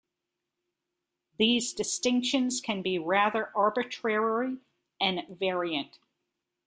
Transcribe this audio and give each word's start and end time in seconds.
These 1.37 1.73
distinctions 1.73 2.59
can 2.59 2.81
be 2.81 2.97
rather 2.97 3.55
arbitrary 3.55 4.57
and 4.99 5.21
variant. 5.29 5.99